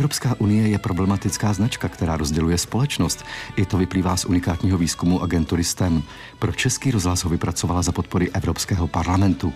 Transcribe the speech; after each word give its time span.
Evropská 0.00 0.34
unie 0.38 0.68
je 0.68 0.78
problematická 0.78 1.52
značka, 1.52 1.88
která 1.88 2.16
rozděluje 2.16 2.58
společnost. 2.58 3.24
I 3.56 3.66
to 3.66 3.78
vyplývá 3.78 4.16
z 4.16 4.24
unikátního 4.24 4.78
výzkumu 4.78 5.22
agentury 5.22 5.64
STEM. 5.64 6.02
Pro 6.38 6.52
Český 6.52 6.90
rozhlas 6.90 7.24
ho 7.24 7.30
vypracovala 7.30 7.82
za 7.82 7.92
podpory 7.92 8.30
Evropského 8.30 8.88
parlamentu. 8.88 9.52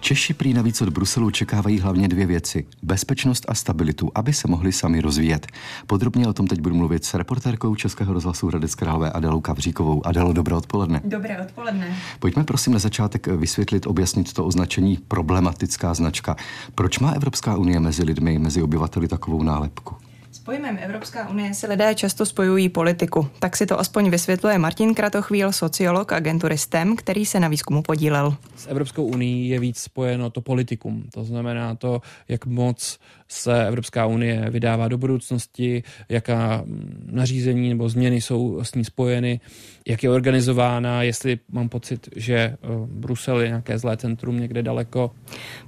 Češi 0.00 0.34
prý 0.34 0.54
navíc 0.54 0.82
od 0.82 0.88
Bruselu 0.88 1.26
očekávají 1.26 1.80
hlavně 1.80 2.08
dvě 2.08 2.26
věci. 2.26 2.66
Bezpečnost 2.82 3.44
a 3.48 3.54
stabilitu, 3.54 4.10
aby 4.14 4.32
se 4.32 4.48
mohli 4.48 4.72
sami 4.72 5.00
rozvíjet. 5.00 5.46
Podrobně 5.86 6.28
o 6.28 6.32
tom 6.32 6.46
teď 6.46 6.60
budu 6.60 6.74
mluvit 6.74 7.04
s 7.04 7.14
reportérkou 7.14 7.74
Českého 7.74 8.12
rozhlasu 8.12 8.46
Hradec 8.46 8.74
Králové 8.74 9.10
Adelou 9.10 9.40
Kavříkovou. 9.40 10.06
Adelo, 10.06 10.32
dobré 10.32 10.54
odpoledne. 10.54 11.00
Dobré 11.04 11.42
odpoledne. 11.42 11.96
Pojďme 12.18 12.44
prosím 12.44 12.72
na 12.72 12.78
začátek 12.78 13.26
vysvětlit, 13.26 13.86
objasnit 13.86 14.32
to 14.32 14.44
označení 14.44 14.98
problematická 15.08 15.94
značka. 15.94 16.36
Proč 16.74 16.98
má 16.98 17.10
Evropská 17.10 17.56
unie 17.56 17.80
mezi 17.80 18.04
lidmi, 18.04 18.38
mezi 18.38 18.62
obyvateli 18.62 19.08
takovou 19.08 19.42
nálepku? 19.42 19.73
quoi. 19.82 19.98
Pojmem 20.38 20.78
Evropská 20.80 21.28
unie 21.28 21.54
si 21.54 21.66
lidé 21.66 21.94
často 21.94 22.26
spojují 22.26 22.68
politiku. 22.68 23.28
Tak 23.38 23.56
si 23.56 23.66
to 23.66 23.80
aspoň 23.80 24.10
vysvětluje 24.10 24.58
Martin 24.58 24.94
Kratochvíl, 24.94 25.52
sociolog 25.52 26.12
agentury 26.12 26.58
STEM, 26.58 26.96
který 26.96 27.26
se 27.26 27.40
na 27.40 27.48
výzkumu 27.48 27.82
podílel. 27.82 28.36
S 28.56 28.66
Evropskou 28.66 29.04
unii 29.04 29.48
je 29.48 29.60
víc 29.60 29.78
spojeno 29.78 30.30
to 30.30 30.40
politikum. 30.40 31.04
To 31.14 31.24
znamená 31.24 31.74
to, 31.74 32.00
jak 32.28 32.46
moc 32.46 32.98
se 33.28 33.66
Evropská 33.66 34.06
unie 34.06 34.46
vydává 34.50 34.88
do 34.88 34.98
budoucnosti, 34.98 35.82
jaká 36.08 36.64
nařízení 37.06 37.68
nebo 37.68 37.88
změny 37.88 38.20
jsou 38.20 38.64
s 38.64 38.74
ní 38.74 38.84
spojeny, 38.84 39.40
jak 39.86 40.02
je 40.02 40.10
organizována, 40.10 41.02
jestli 41.02 41.38
mám 41.52 41.68
pocit, 41.68 42.08
že 42.16 42.34
eh, 42.36 42.56
Brusel 42.86 43.40
je 43.40 43.48
nějaké 43.48 43.78
zlé 43.78 43.96
centrum 43.96 44.40
někde 44.40 44.62
daleko. 44.62 45.10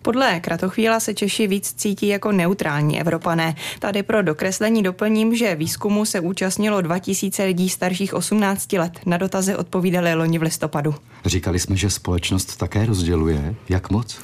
Podle 0.02 0.41
Kratochvíla 0.41 1.00
se 1.00 1.14
Češi 1.14 1.46
víc 1.46 1.72
cítí 1.72 2.08
jako 2.08 2.33
neutrální 2.33 3.00
Evropané. 3.00 3.55
Tady 3.78 4.02
pro 4.02 4.22
dokreslení 4.56 4.83
doplním, 4.83 5.37
že 5.37 5.55
výzkumu 5.55 6.05
se 6.05 6.20
účastnilo 6.20 6.80
2000 6.80 7.45
lidí 7.45 7.69
starších 7.69 8.14
18 8.14 8.72
let. 8.72 8.92
Na 9.06 9.17
dotazy 9.17 9.56
odpovídali 9.56 10.14
loni 10.14 10.39
v 10.39 10.42
listopadu. 10.42 10.94
Říkali 11.25 11.58
jsme, 11.58 11.77
že 11.77 11.91
společnost 11.91 12.56
také 12.56 12.86
rozděluje. 12.86 13.55
Jak 13.69 13.91
moc? 13.91 14.19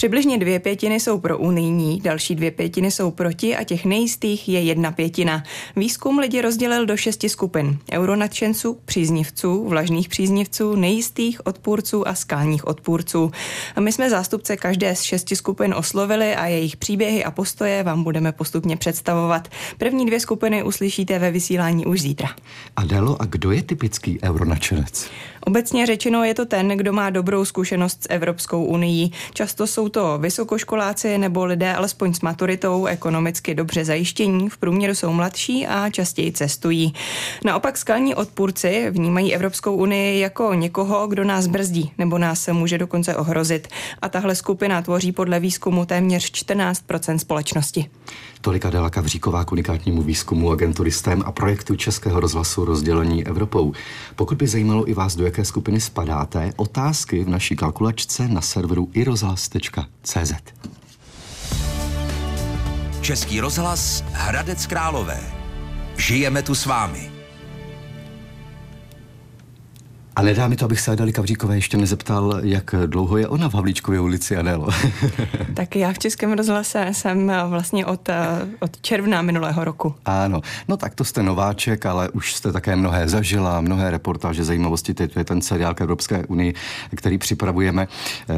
Přibližně 0.00 0.38
dvě 0.38 0.58
pětiny 0.58 1.00
jsou 1.00 1.20
pro 1.20 1.38
unijní, 1.38 2.00
další 2.00 2.34
dvě 2.34 2.50
pětiny 2.50 2.90
jsou 2.90 3.10
proti 3.10 3.56
a 3.56 3.64
těch 3.64 3.84
nejistých 3.84 4.48
je 4.48 4.60
jedna 4.60 4.92
pětina. 4.92 5.42
Výzkum 5.76 6.18
lidi 6.18 6.40
rozdělil 6.40 6.86
do 6.86 6.96
šesti 6.96 7.28
skupin. 7.28 7.78
Euronadšenců, 7.92 8.78
příznivců, 8.84 9.68
vlažných 9.68 10.08
příznivců, 10.08 10.76
nejistých, 10.76 11.46
odpůrců 11.46 12.08
a 12.08 12.14
skálních 12.14 12.66
odpůrců. 12.66 13.30
A 13.76 13.80
my 13.80 13.92
jsme 13.92 14.10
zástupce 14.10 14.56
každé 14.56 14.96
z 14.96 15.02
šesti 15.02 15.36
skupin 15.36 15.74
oslovili 15.74 16.34
a 16.34 16.46
jejich 16.46 16.76
příběhy 16.76 17.24
a 17.24 17.30
postoje 17.30 17.82
vám 17.82 18.04
budeme 18.04 18.32
postupně 18.32 18.76
představovat. 18.76 19.48
První 19.78 20.06
dvě 20.06 20.20
skupiny 20.20 20.62
uslyšíte 20.62 21.18
ve 21.18 21.30
vysílání 21.30 21.86
už 21.86 22.00
zítra. 22.00 22.28
Adelo, 22.76 23.22
a 23.22 23.24
kdo 23.24 23.50
je 23.52 23.62
typický 23.62 24.18
euronadšenec? 24.22 25.10
Obecně 25.46 25.86
řečeno 25.86 26.24
je 26.24 26.34
to 26.34 26.46
ten, 26.46 26.68
kdo 26.68 26.92
má 26.92 27.10
dobrou 27.10 27.44
zkušenost 27.44 28.02
s 28.02 28.06
Evropskou 28.10 28.64
unii. 28.64 29.10
Často 29.34 29.66
jsou 29.66 29.88
to 29.88 30.18
vysokoškoláci 30.18 31.18
nebo 31.18 31.44
lidé 31.44 31.74
alespoň 31.74 32.14
s 32.14 32.20
maturitou 32.20 32.86
ekonomicky 32.86 33.54
dobře 33.54 33.84
zajištění, 33.84 34.48
v 34.48 34.58
průměru 34.58 34.94
jsou 34.94 35.12
mladší 35.12 35.66
a 35.66 35.90
častěji 35.90 36.32
cestují. 36.32 36.94
Naopak 37.44 37.78
skalní 37.78 38.14
odpůrci 38.14 38.86
vnímají 38.90 39.34
Evropskou 39.34 39.76
unii 39.76 40.20
jako 40.20 40.54
někoho, 40.54 41.06
kdo 41.06 41.24
nás 41.24 41.46
brzdí 41.46 41.92
nebo 41.98 42.18
nás 42.18 42.48
může 42.52 42.78
dokonce 42.78 43.16
ohrozit. 43.16 43.68
A 44.02 44.08
tahle 44.08 44.34
skupina 44.34 44.82
tvoří 44.82 45.12
podle 45.12 45.40
výzkumu 45.40 45.86
téměř 45.86 46.32
14% 46.32 47.16
společnosti. 47.16 47.90
Tolik 48.42 48.64
Adela 48.64 48.90
Kavříková 48.90 49.44
k 49.44 49.52
unikátnímu 49.52 50.02
výzkumu 50.02 50.50
agentury 50.50 50.90
STEM 50.90 51.22
a 51.26 51.32
projektu 51.32 51.76
Českého 51.76 52.20
rozhlasu 52.20 52.64
rozdělení 52.64 53.26
Evropou. 53.26 53.72
Pokud 54.16 54.38
by 54.38 54.46
zajímalo 54.46 54.88
i 54.88 54.94
vás, 54.94 55.16
do 55.16 55.24
jaké 55.30 55.44
skupiny 55.44 55.80
spadáte, 55.80 56.52
otázky 56.56 57.24
v 57.24 57.28
naší 57.28 57.56
kalkulačce 57.56 58.28
na 58.28 58.40
serveru 58.40 58.90
irozhlas.cz. 58.92 60.32
Český 63.00 63.40
rozhlas 63.40 64.04
Hradec 64.12 64.66
Králové. 64.66 65.20
Žijeme 65.96 66.42
tu 66.42 66.54
s 66.54 66.66
vámi. 66.66 67.09
A 70.20 70.22
nedá 70.22 70.48
mi 70.48 70.56
to, 70.56 70.64
abych 70.64 70.80
se 70.80 70.90
Adeli 70.90 71.12
Kavříkové 71.12 71.54
ještě 71.54 71.76
nezeptal, 71.76 72.40
jak 72.42 72.74
dlouho 72.86 73.16
je 73.16 73.28
ona 73.28 73.48
v 73.48 73.54
Havlíčkově 73.54 74.00
ulici, 74.00 74.36
Adelo. 74.36 74.68
tak 75.54 75.76
já 75.76 75.92
v 75.92 75.98
Českém 75.98 76.32
rozhlase 76.32 76.88
jsem 76.92 77.32
vlastně 77.48 77.86
od, 77.86 78.08
eh, 78.08 78.26
od 78.60 78.80
června 78.80 79.22
minulého 79.22 79.64
roku. 79.64 79.94
Ano, 80.04 80.40
no 80.68 80.76
tak 80.76 80.94
to 80.94 81.04
jste 81.04 81.22
nováček, 81.22 81.86
ale 81.86 82.08
už 82.08 82.34
jste 82.34 82.52
také 82.52 82.76
mnohé 82.76 83.08
zažila, 83.08 83.60
mnohé 83.60 83.90
reportáže, 83.90 84.44
zajímavosti, 84.44 84.94
to 84.94 85.18
je 85.18 85.24
ten 85.24 85.42
seriál 85.42 85.74
k 85.74 85.80
Evropské 85.80 86.26
unii, 86.26 86.54
který 86.96 87.18
připravujeme. 87.18 87.88
Eh, 88.28 88.34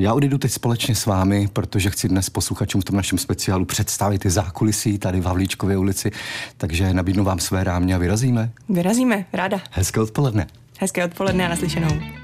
já 0.00 0.14
odjdu 0.14 0.38
teď 0.38 0.52
společně 0.52 0.94
s 0.94 1.06
vámi, 1.06 1.48
protože 1.52 1.90
chci 1.90 2.08
dnes 2.08 2.30
posluchačům 2.30 2.80
v 2.80 2.84
tom 2.84 2.96
našem 2.96 3.18
speciálu 3.18 3.64
představit 3.64 4.18
ty 4.18 4.30
zákulisí 4.30 4.98
tady 4.98 5.20
v 5.20 5.24
Havlíčkově 5.26 5.78
ulici, 5.78 6.10
takže 6.56 6.94
nabídnu 6.94 7.24
vám 7.24 7.38
své 7.38 7.64
rámě 7.64 7.94
a 7.94 7.98
vyrazíme. 7.98 8.50
Vyrazíme, 8.68 9.24
ráda. 9.32 9.60
Hezké 9.70 10.00
odpoledne. 10.00 10.46
Hezké 10.80 11.04
odpoledne 11.04 11.46
a 11.46 11.48
naslyšenou. 11.48 12.23